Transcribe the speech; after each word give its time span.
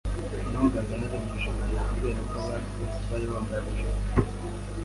Numvaga 0.51 0.93
narengeje 0.99 1.45
urugero 1.49 1.81
kubera 1.91 2.19
ko 2.29 2.35
abandi 2.43 2.71
bose 2.79 3.03
bari 3.11 3.25
bambaye 3.31 3.59
amajipo. 3.61 3.93